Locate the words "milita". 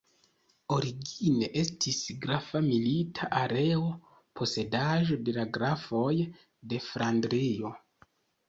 2.69-3.29